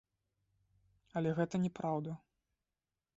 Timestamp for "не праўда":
1.65-2.11